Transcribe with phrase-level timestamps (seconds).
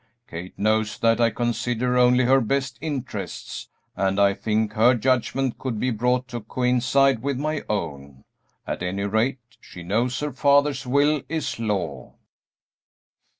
[0.27, 5.79] Kate knows that I consider only her best interests, and I think her judgment could
[5.79, 8.23] be brought to coincide with my own.
[8.65, 12.15] At any rate, she knows her father's will is law."